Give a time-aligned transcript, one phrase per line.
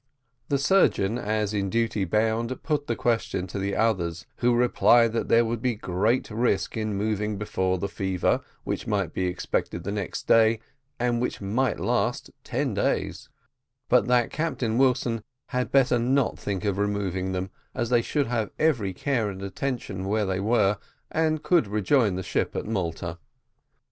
[0.49, 5.27] The surgeon, as in duty bound, put the question to the others, who replied that
[5.27, 9.91] there would be great risk in removing before the fever, which might be expected the
[9.91, 10.59] next day,
[10.99, 13.29] and which might last ten days;
[13.89, 18.49] but that Captain Wilson had better not think of removing them, as they should have
[18.57, 20.79] every care and attention where they were
[21.11, 23.19] and could rejoin the ship at Malta.